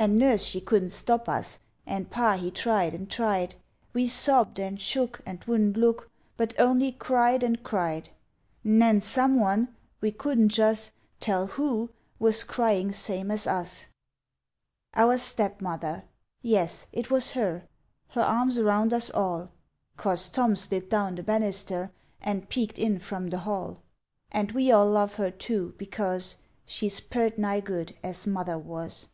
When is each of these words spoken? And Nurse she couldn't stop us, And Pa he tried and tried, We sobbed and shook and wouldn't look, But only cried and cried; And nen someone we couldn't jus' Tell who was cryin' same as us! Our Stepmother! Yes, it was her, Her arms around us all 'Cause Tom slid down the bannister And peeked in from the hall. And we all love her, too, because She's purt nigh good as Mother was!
And 0.00 0.14
Nurse 0.14 0.44
she 0.44 0.60
couldn't 0.60 0.90
stop 0.90 1.28
us, 1.28 1.58
And 1.84 2.08
Pa 2.08 2.36
he 2.36 2.52
tried 2.52 2.94
and 2.94 3.10
tried, 3.10 3.56
We 3.92 4.06
sobbed 4.06 4.60
and 4.60 4.80
shook 4.80 5.20
and 5.26 5.42
wouldn't 5.42 5.76
look, 5.76 6.08
But 6.36 6.54
only 6.56 6.92
cried 6.92 7.42
and 7.42 7.60
cried; 7.64 8.10
And 8.62 8.78
nen 8.78 9.00
someone 9.00 9.74
we 10.00 10.12
couldn't 10.12 10.50
jus' 10.50 10.92
Tell 11.18 11.48
who 11.48 11.90
was 12.20 12.44
cryin' 12.44 12.92
same 12.92 13.32
as 13.32 13.48
us! 13.48 13.88
Our 14.94 15.18
Stepmother! 15.18 16.04
Yes, 16.42 16.86
it 16.92 17.10
was 17.10 17.32
her, 17.32 17.66
Her 18.10 18.22
arms 18.22 18.56
around 18.56 18.94
us 18.94 19.10
all 19.10 19.50
'Cause 19.96 20.30
Tom 20.30 20.54
slid 20.54 20.88
down 20.88 21.16
the 21.16 21.24
bannister 21.24 21.90
And 22.20 22.48
peeked 22.48 22.78
in 22.78 23.00
from 23.00 23.26
the 23.26 23.38
hall. 23.38 23.82
And 24.30 24.52
we 24.52 24.70
all 24.70 24.86
love 24.86 25.16
her, 25.16 25.32
too, 25.32 25.74
because 25.76 26.36
She's 26.64 27.00
purt 27.00 27.36
nigh 27.36 27.58
good 27.58 27.98
as 28.04 28.28
Mother 28.28 28.56
was! 28.60 29.08